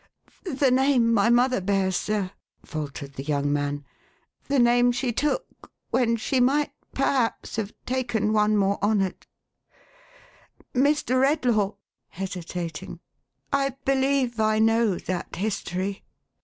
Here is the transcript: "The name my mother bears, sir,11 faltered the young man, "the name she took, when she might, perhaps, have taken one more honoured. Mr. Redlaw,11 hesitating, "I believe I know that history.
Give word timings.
"The 0.57 0.71
name 0.71 1.13
my 1.13 1.29
mother 1.29 1.61
bears, 1.61 1.95
sir,11 1.95 2.31
faltered 2.67 3.13
the 3.13 3.23
young 3.23 3.53
man, 3.53 3.85
"the 4.47 4.57
name 4.57 4.91
she 4.91 5.13
took, 5.13 5.69
when 5.91 6.15
she 6.15 6.39
might, 6.39 6.71
perhaps, 6.91 7.57
have 7.57 7.71
taken 7.85 8.33
one 8.33 8.57
more 8.57 8.79
honoured. 8.83 9.27
Mr. 10.73 11.21
Redlaw,11 11.21 11.75
hesitating, 12.07 12.99
"I 13.53 13.75
believe 13.85 14.39
I 14.39 14.57
know 14.57 14.97
that 14.97 15.35
history. 15.35 16.03